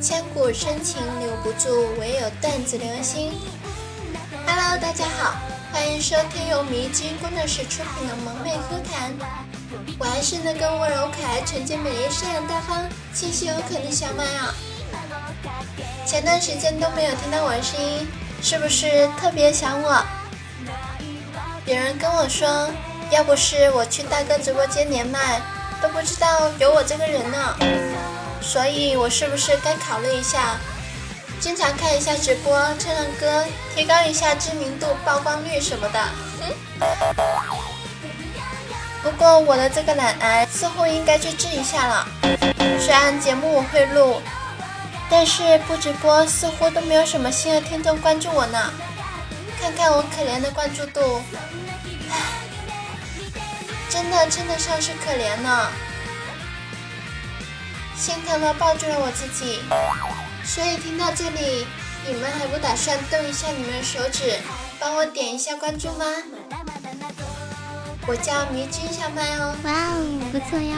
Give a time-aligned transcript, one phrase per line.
[0.00, 3.32] 千古深情留不住，唯有段子留心。
[4.46, 5.34] Hello，大家好，
[5.72, 9.10] 欢迎收听由迷津工作室出品的《萌妹歌坛》。
[9.98, 14.54] 我还是那个温柔可爱、纯洁美丽、善良大方、清新有可的小麦啊！
[16.06, 18.06] 前段时间都没有听到我的声音，
[18.42, 20.02] 是不是特别想我？
[21.66, 22.70] 有人跟我说，
[23.10, 25.40] 要不是我去大哥直播间连麦，
[25.82, 27.95] 都不知道有我这个人呢。
[28.46, 30.56] 所以我是不是该考虑一下，
[31.40, 36.00] 经常看一下直播，唱唱歌，提高一下知名度、曝光率什么的？
[39.02, 42.08] 不过我的这个懒癌似乎应该去治一下了。
[42.78, 44.22] 虽然节目我会录，
[45.10, 48.72] 但是不直播似乎都没有什么新的听众关注我呢。
[49.60, 51.20] 看看我可怜的关注度，
[52.10, 52.16] 唉，
[53.90, 55.68] 真的称得上是可怜呢。
[57.96, 59.58] 心疼的抱住了我自己，
[60.44, 61.66] 所以听到这里，
[62.06, 64.38] 你们还不打算动一下你们的手指，
[64.78, 66.04] 帮我点一下关注吗？
[68.06, 69.56] 我叫迷君小麦哦。
[69.64, 70.76] 哇哦，不错呀。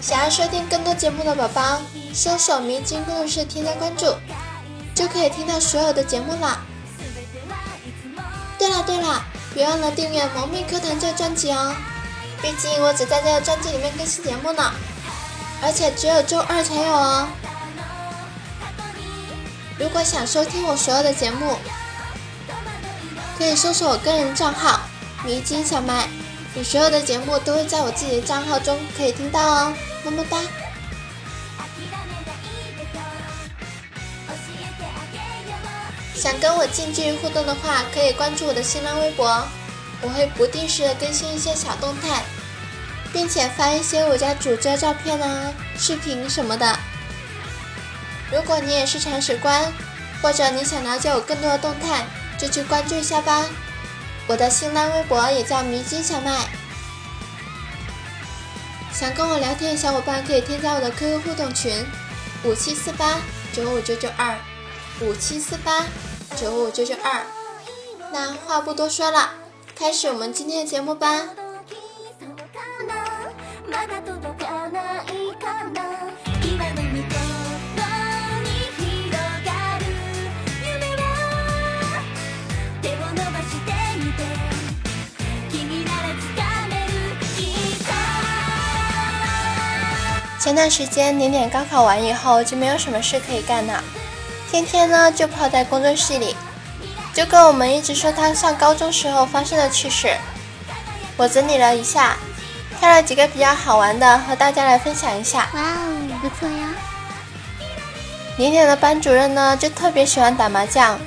[0.00, 1.82] 想要收听更多节目的宝宝。
[2.12, 4.14] 搜索“迷津工作室”添加关注，
[4.94, 6.60] 就可以听到所有的节目啦。
[8.58, 11.74] 对了对了，别忘了订阅《萌妹课堂》这个专辑哦，
[12.42, 14.72] 毕竟我只在这个专辑里面更新节目呢，
[15.62, 17.28] 而且只有周二才有哦。
[19.78, 21.56] 如果想收听我所有的节目，
[23.38, 24.80] 可以搜索我个人账号
[25.24, 26.06] “迷津小麦”，
[26.54, 29.74] 我所有的节目都会在我自己的账号中可以听到哦。
[30.04, 30.36] 么么哒。
[36.20, 39.42] 想跟我近距离互动的话，可以关注我的新浪微博，
[40.02, 42.22] 我会不定时的更新一些小动态，
[43.10, 46.78] 并且发一些我家主的照片啊、视频什么的。
[48.30, 49.72] 如果你也是铲屎官，
[50.20, 52.04] 或者你想了解我更多的动态，
[52.38, 53.46] 就去关注一下吧。
[54.26, 56.46] 我的新浪微博也叫迷津小麦。
[58.92, 61.82] 想跟我聊天的小伙伴可以添加我的 QQ 互动群：
[62.44, 63.18] 五七四八
[63.54, 64.36] 九五九九二，
[65.00, 65.86] 五七四八。
[66.36, 67.22] 九五九九二，
[68.12, 69.30] 那话不多说了，
[69.74, 71.26] 开始我们今天的节目吧。
[90.38, 93.84] 前段时间年年高考完以后，就没有什么事可以干了。
[94.50, 96.34] 天天呢就泡在工作室里，
[97.14, 100.16] 就跟我们一直说他上高中时候发生的趣事。
[101.16, 102.16] 我整理了一下，
[102.80, 105.48] 挑了几个比较好玩的和大家来分享一下。
[105.54, 106.74] 哇哦，不错呀！
[108.36, 110.98] 年年的班主任呢就特别喜欢打麻将，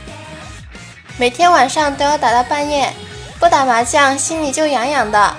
[1.17, 2.93] 每天晚上都要打到半夜，
[3.39, 5.35] 不打麻将心里就痒痒的。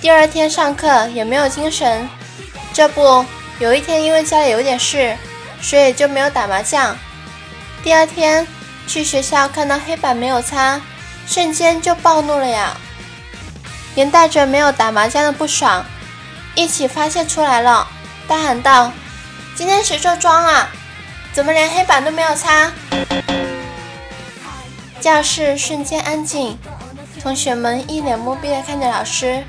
[0.00, 2.08] 第二天上课也没有精神。
[2.72, 3.24] 这不，
[3.60, 5.16] 有一天因为家里有点事。
[5.64, 6.94] 所以就没有打麻将。
[7.82, 8.46] 第二天
[8.86, 10.78] 去学校看到黑板没有擦，
[11.26, 12.76] 瞬间就暴怒了呀！
[13.94, 15.84] 连带着没有打麻将的不爽
[16.54, 17.88] 一起发泄出来了，
[18.28, 18.92] 大喊道
[19.56, 20.68] ：“今天谁做庄啊？
[21.32, 22.70] 怎么连黑板都没有擦？”
[25.00, 26.58] 教室瞬间安静，
[27.22, 29.42] 同学们一脸懵逼的看着老师。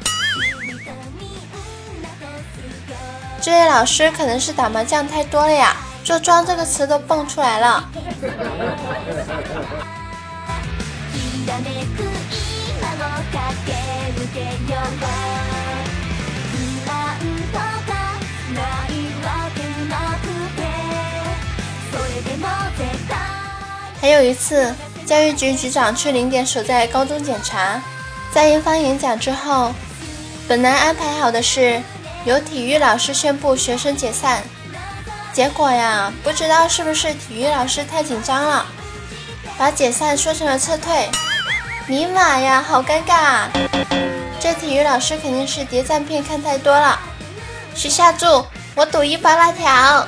[3.42, 5.76] 这位老师可能是打麻将太多了呀。
[6.06, 7.90] 做庄这个词都蹦出来了。
[24.00, 24.72] 还有一次，
[25.08, 27.82] 教育局局长去零点守在高中检查，
[28.32, 29.74] 在一方演讲之后，
[30.48, 31.82] 本来安排好的是
[32.26, 34.44] 由体育老师宣布学生解散。
[35.36, 38.66] 结果呀，不知道是不是体育老师太紧张了，
[39.58, 41.10] 把解散说成了撤退。
[41.88, 43.48] 尼玛呀，好尴尬！
[44.40, 46.98] 这体育老师肯定是谍战片看太多了。
[47.76, 48.46] 许下注，
[48.76, 50.08] 我赌一包辣条。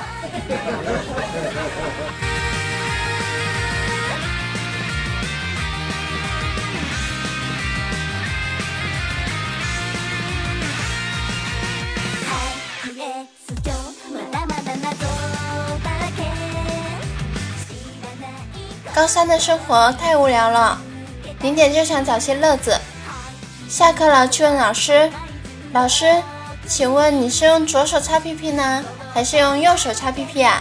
[18.98, 20.76] 高三的生活太无聊了，
[21.42, 22.76] 零点就想找些乐子。
[23.68, 25.08] 下课了，去问老师
[25.72, 26.20] ：“老师，
[26.66, 28.84] 请问你是用左手擦屁屁呢，
[29.14, 30.60] 还是用右手擦屁屁啊？”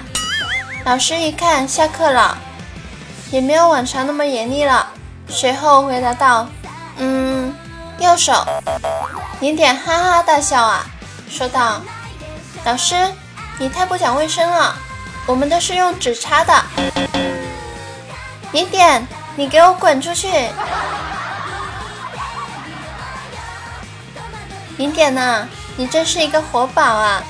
[0.85, 2.37] 老师一看下课了，
[3.31, 4.87] 也没有往常那么严厉了，
[5.27, 6.47] 随后回答道
[6.97, 7.51] ：“嗯，
[7.97, 8.45] 右手。”
[9.41, 10.85] 零点哈哈大笑啊，
[11.27, 11.81] 说道
[12.63, 12.95] ：“老师，
[13.57, 14.75] 你太不讲卫生了，
[15.25, 16.53] 我们都是用纸擦的。”
[18.51, 19.05] 零点，
[19.35, 20.27] 你给我滚出去！
[24.77, 25.45] 零点呐？
[25.75, 27.21] 你真是一个活宝啊！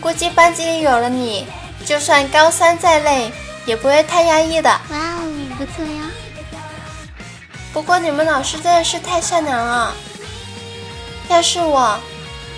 [0.00, 1.46] 估计班级里有了你，
[1.84, 3.32] 就算高三再累，
[3.66, 4.70] 也不会太压抑的。
[4.70, 5.20] 哇哦，
[5.58, 6.02] 不错呀！
[7.72, 9.92] 不过你们老师真的是太善良了，
[11.28, 11.98] 要是我，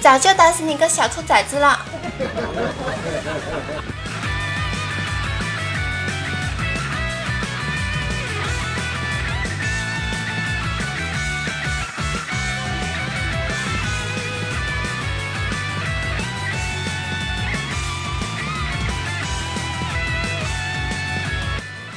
[0.01, 1.79] 早就打死你个小兔崽子了。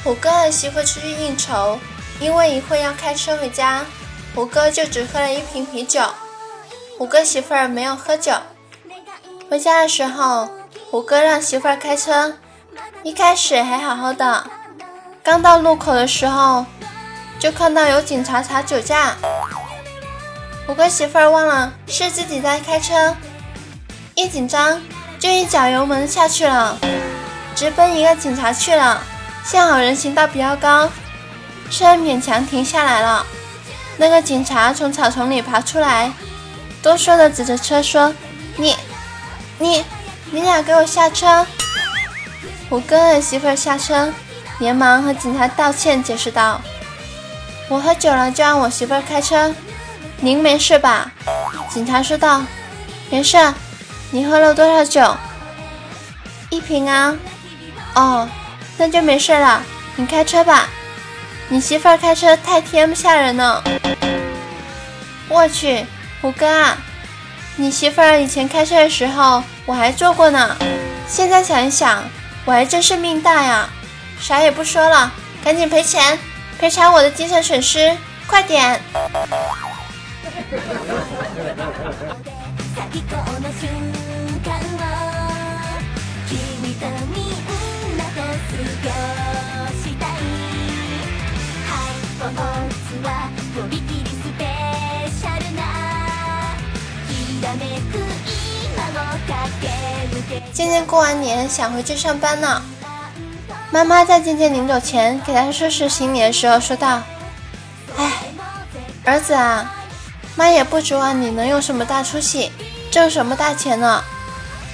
[0.04, 1.78] 虎哥儿媳妇出去应酬，
[2.20, 3.86] 因为一会要开车回家，
[4.34, 6.02] 虎哥就只喝了一瓶啤酒。
[6.98, 8.34] 虎哥媳妇儿没有喝酒。
[9.48, 10.50] 回家的时候，
[10.90, 12.34] 虎哥让媳妇儿开车，
[13.02, 14.44] 一开始还好好的，
[15.22, 16.66] 刚到路口的时候，
[17.38, 19.16] 就看到有警察查酒驾。
[20.66, 23.16] 虎哥媳妇儿忘了是自己在开车，
[24.14, 24.82] 一紧张
[25.18, 26.78] 就一脚油门下去了，
[27.56, 29.02] 直奔一个警察去了。
[29.44, 30.90] 幸好人行道比较高，
[31.70, 33.24] 车勉强停下来了。
[33.98, 36.10] 那个警察从草丛里爬出来，
[36.82, 38.12] 哆嗦的指着车说
[38.56, 38.74] ：“你、
[39.58, 39.84] 你、
[40.30, 41.46] 你俩给我下车！”
[42.70, 44.12] 虎哥的媳妇儿下车，
[44.58, 46.60] 连忙和警察道歉，解释道
[47.68, 49.54] ：“我喝酒了，就让我媳妇儿开车。
[50.20, 51.12] 您没事吧？”
[51.68, 52.42] 警察说道
[53.10, 53.36] ：“没事。
[54.10, 55.14] 你喝了多少酒？
[56.48, 57.14] 一瓶啊。
[57.94, 58.26] 哦。”
[58.76, 59.62] 那就没事了，
[59.96, 60.68] 你开车吧。
[61.48, 63.62] 你媳妇儿开车太 T.M 吓人了。
[65.28, 65.84] 我去，
[66.20, 66.78] 虎哥啊，
[67.56, 70.56] 你媳妇儿以前开车的时候我还坐过呢。
[71.06, 72.02] 现在想一想，
[72.44, 73.68] 我还真是命大呀。
[74.18, 75.12] 啥也不说了，
[75.44, 76.18] 赶紧赔钱，
[76.58, 77.94] 赔偿我的精神损失，
[78.26, 78.80] 快点。
[100.52, 102.62] 渐渐过完年，想回去上班呢。
[103.70, 107.02] 妈妈在渐渐临走前给他收拾行李的时候说道
[107.98, 108.12] ：“哎，
[109.04, 109.74] 儿子啊，
[110.36, 112.52] 妈也不指望你能有什么大出息，
[112.90, 114.02] 挣什么大钱呢。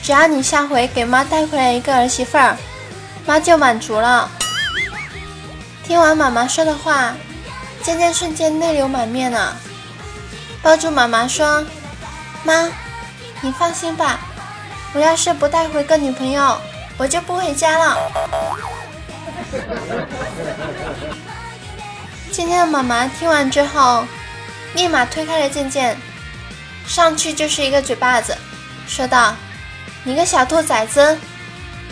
[0.02, 2.56] 只要你下回给妈带回来一个儿媳妇儿，
[3.26, 4.30] 妈就满足了。”
[5.82, 7.14] 听完妈妈说的话，
[7.82, 9.56] 渐渐瞬间泪流满面了，
[10.62, 11.64] 抱住妈妈说
[12.44, 12.68] ：“妈，
[13.40, 14.20] 你放心吧。”
[14.92, 16.60] 我要是不带回个女朋友，
[16.98, 17.96] 我就不回家了。
[22.32, 24.04] 今天的妈妈听完之后，
[24.74, 25.96] 立马推开了渐渐，
[26.86, 28.36] 上去就是一个嘴巴子，
[28.88, 29.32] 说道
[30.02, 31.16] ：“你个小兔崽子，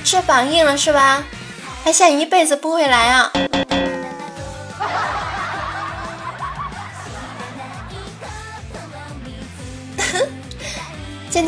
[0.04, 1.22] 翅膀硬了是吧？
[1.84, 3.30] 还想一辈子不回来啊？”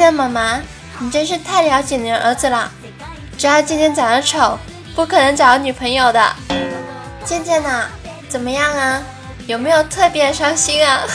[0.00, 0.58] 见妈妈。
[0.98, 2.70] 你真是太了解你儿子了，
[3.36, 4.58] 只要渐渐长得丑，
[4.94, 6.34] 不可能找到女朋友的。
[7.22, 7.84] 渐渐呢，
[8.26, 9.02] 怎么样啊？
[9.46, 11.02] 有没有特别伤心啊？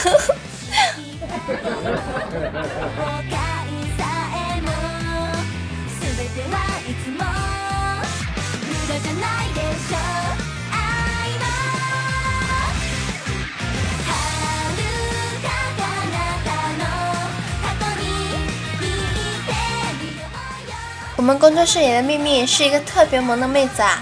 [21.26, 24.00] 我们工作室里的秘密是一个特别萌的妹子啊！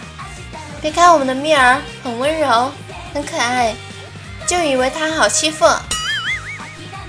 [0.83, 2.71] 别看我们的蜜儿很温柔、
[3.15, 3.75] 很可爱，
[4.47, 5.65] 就以为她好欺负。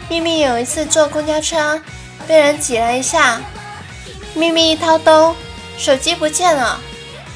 [0.08, 1.82] 秘密有一次坐公交车，
[2.26, 3.42] 被人挤了一下，
[4.34, 5.36] 秘密一掏兜，
[5.78, 6.80] 手机不见了，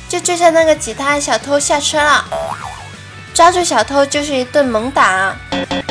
[0.08, 2.24] 就追着那个挤她的小偷下车了，
[3.34, 5.36] 抓住小偷就是一顿猛打，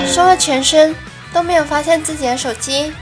[0.07, 0.97] 搜了全身
[1.35, 2.95] 都没有发现自己的手机。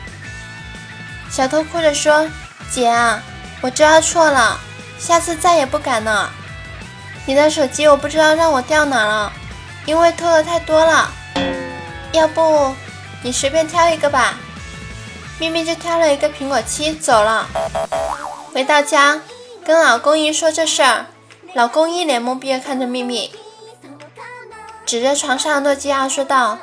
[1.30, 2.28] 小偷哭着说
[2.68, 3.22] ：“姐啊！”
[3.66, 4.60] 我知道错了，
[4.96, 6.30] 下次再也不敢了。
[7.26, 9.32] 你的手机我不知道让我掉哪了，
[9.86, 11.10] 因为偷的太多了。
[12.12, 12.72] 要不
[13.24, 14.34] 你随便挑一个吧。
[15.40, 17.48] 咪咪就挑了一个苹果七走了。
[18.54, 19.20] 回到家
[19.64, 21.06] 跟老公一说这事儿，
[21.52, 23.32] 老公一脸懵逼的看着咪咪，
[24.86, 26.56] 指着床上诺基亚说道：“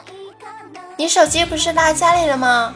[0.95, 2.73] 你手机不是落家里了吗？”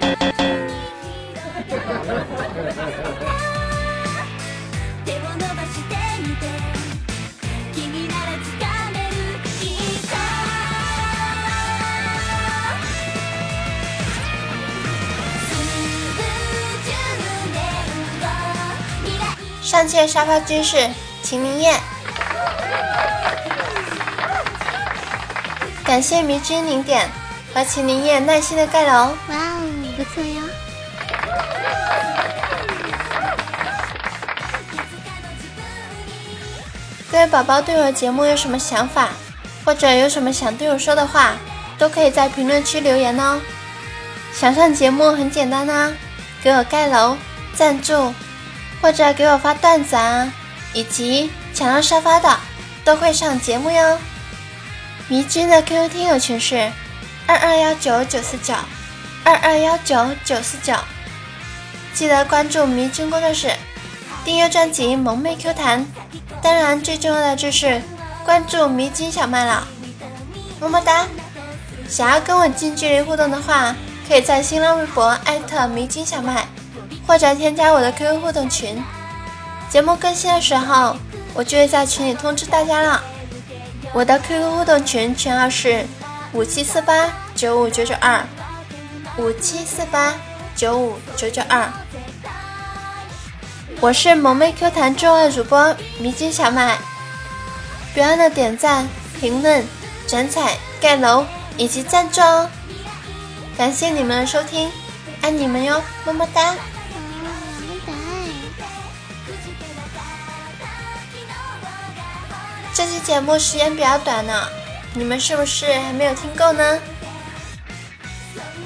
[19.78, 20.90] 上期的沙发居士
[21.22, 21.80] 秦明燕，
[25.86, 27.08] 感谢迷之零点
[27.54, 29.16] 和秦明燕耐心的盖楼。
[29.30, 29.62] 哇哦，
[29.96, 30.42] 不错哟！
[37.12, 39.10] 各位宝宝对我节目有什么想法，
[39.64, 41.34] 或者有什么想对我说的话，
[41.78, 43.40] 都可以在评论区留言哦。
[44.34, 45.94] 想上节目很简单啊，
[46.42, 47.16] 给我盖楼、
[47.54, 48.12] 赞助。
[48.82, 50.32] 或者给我发段子啊，
[50.74, 52.38] 以及抢到沙发的
[52.84, 53.98] 都会上节目哟。
[55.08, 56.72] 迷君的 QQ 听友群是
[57.26, 58.54] 二二幺九九四九
[59.24, 60.74] 二二幺九九四九，
[61.94, 63.52] 记得关注迷君工作室，
[64.24, 65.86] 订阅专辑萌妹 Q 弹。
[66.42, 67.82] 当然，最重要的就是
[68.24, 69.68] 关注迷君小麦了，
[70.62, 71.08] 么么哒！
[71.90, 73.76] 想要跟我近距离互动的话，
[74.08, 76.46] 可以在新浪微博艾特迷君小麦。
[77.08, 78.84] 或者添加我的 QQ 互动群，
[79.70, 80.98] 节目更新的时候，
[81.34, 83.02] 我就会在群里通知大家了。
[83.94, 85.86] 我的 QQ 互动群群号是
[86.34, 88.22] 五七四八九五九九二，
[89.18, 90.14] 五七四八
[90.54, 91.72] 九五九九二。
[93.80, 96.78] 我是萌妹 Q 弹重爱主播迷津小麦，
[97.94, 98.86] 别忘了点赞、
[99.20, 99.64] 评论、
[100.08, 102.50] 转采、盖楼以及赞助哦！
[103.58, 104.70] 感谢你们的收听，
[105.22, 106.56] 爱你们哟，么么哒！
[112.78, 114.48] 这期节目时间比较短呢，
[114.94, 116.80] 你们是不是还没有听够呢？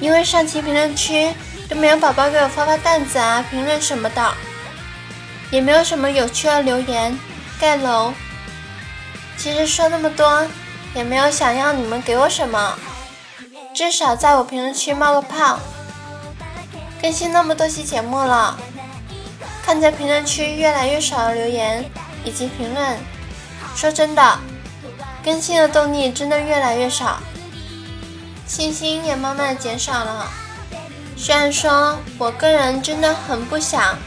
[0.01, 1.33] 因为上期评论区
[1.69, 4.33] 都没有宝宝给我发发段子啊、评论什么的，
[5.49, 7.17] 也没有什么有趣的留言
[7.57, 8.11] 盖楼。
[9.37, 10.45] 其实说那么多，
[10.93, 12.77] 也没有想要你们给我什么，
[13.73, 15.57] 至少在我评论区冒个泡。
[17.01, 18.59] 更新那么多期节目了，
[19.63, 21.89] 看在评论区越来越少的留言
[22.25, 22.97] 以及评论。
[23.75, 24.39] 说真的，
[25.23, 27.19] 更新的动力真的越来越少，
[28.45, 30.29] 信心也慢慢减少了。
[31.17, 33.97] 虽然说我个人真的很不想，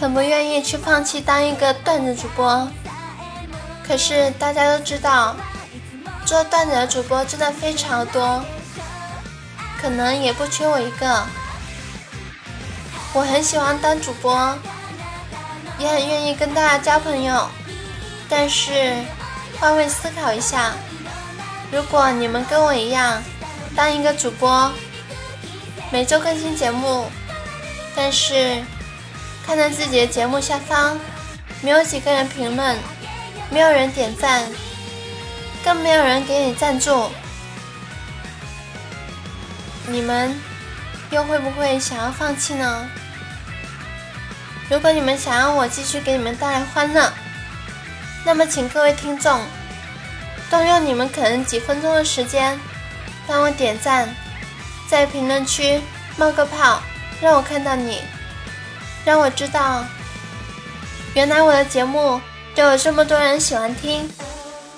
[0.00, 2.68] 很不愿意去放弃当一个段子主播，
[3.86, 5.34] 可是大家都知道，
[6.24, 8.44] 做段子的主播真的非常多，
[9.80, 11.24] 可能也不缺我一个。
[13.12, 14.56] 我很喜欢当主播，
[15.78, 17.48] 也很愿意跟大家交朋友。
[18.28, 18.94] 但是，
[19.60, 20.72] 换位思考一下，
[21.70, 23.22] 如果你们跟我一样，
[23.74, 24.70] 当一个主播，
[25.92, 27.06] 每周更新节目，
[27.94, 28.62] 但是
[29.46, 30.98] 看到自己的节目下方
[31.62, 32.76] 没有几个人评论，
[33.48, 34.44] 没有人点赞，
[35.64, 37.10] 更没有人给你赞助，
[39.86, 40.34] 你们
[41.10, 42.88] 又会不会想要放弃呢？
[44.68, 47.12] 如果你们想要我继续给你们带来欢乐，
[48.26, 49.38] 那么，请各位听众
[50.50, 52.58] 动用你们可能几分钟的时间，
[53.24, 54.12] 帮我点赞，
[54.90, 55.80] 在评论区
[56.16, 56.82] 冒个泡，
[57.20, 58.00] 让我看到你，
[59.04, 59.84] 让我知道，
[61.14, 62.20] 原来我的节目
[62.56, 64.10] 都有这么多人喜欢听，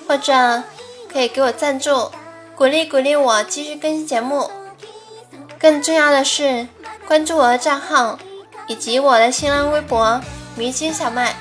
[0.07, 0.61] 或者
[1.11, 2.11] 可以给我赞助，
[2.55, 4.51] 鼓励鼓励我继续更新节目。
[5.59, 6.67] 更重要的是，
[7.07, 8.19] 关注我的账号
[8.67, 10.21] 以及我的新浪微博
[10.55, 11.35] “迷津小麦”。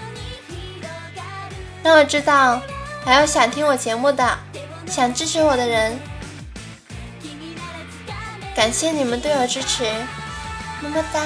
[1.88, 2.60] 让我知道，
[3.02, 4.38] 还有想听我节目的、
[4.86, 5.98] 想支持我的人，
[8.54, 9.84] 感谢你们对我支持，
[10.82, 11.18] 么么哒，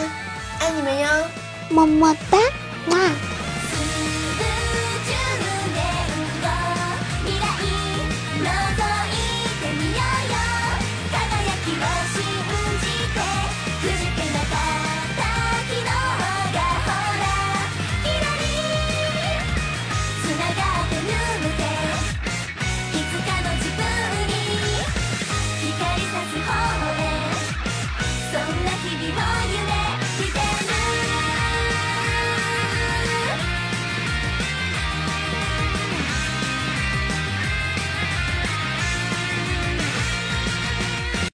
[0.61, 1.09] 爱你们哟，
[1.69, 2.38] 么么哒，
[2.90, 3.42] 哇。